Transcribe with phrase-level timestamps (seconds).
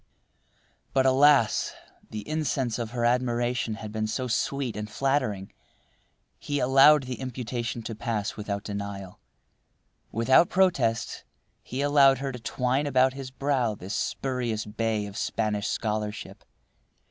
[0.93, 1.75] But, alas!
[2.09, 5.53] the incense of her admiration had been so sweet and flattering.
[6.39, 9.19] He allowed the imputation to pass without denial.
[10.11, 11.23] Without protest,
[11.61, 16.45] he allowed her to twine about his brow this spurious bay of Spanish scholarship.